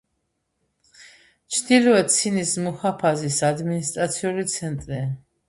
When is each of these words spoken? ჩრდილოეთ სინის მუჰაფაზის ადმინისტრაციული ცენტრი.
ჩრდილოეთ 1.57 2.09
სინის 2.15 2.55
მუჰაფაზის 2.65 3.39
ადმინისტრაციული 3.51 4.49
ცენტრი. 4.57 5.05